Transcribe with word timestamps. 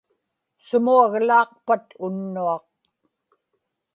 sumuaglaaqpat 0.67 1.83
unnuaq 2.05 2.65